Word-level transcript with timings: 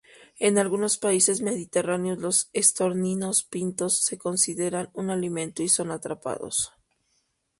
En 0.39 0.57
algunos 0.57 0.97
países 0.97 1.41
mediterráneos 1.43 2.17
los 2.17 2.49
estorninos 2.53 3.43
pintos 3.43 3.99
se 3.99 4.17
consideran 4.17 4.89
un 4.93 5.11
alimento 5.11 5.61
y 5.61 5.69
son 5.69 5.91
atrapados. 5.91 6.73